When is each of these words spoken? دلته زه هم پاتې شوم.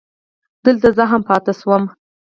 دلته 0.65 0.87
زه 0.97 1.03
هم 1.11 1.21
پاتې 1.27 1.53
شوم. 1.59 1.83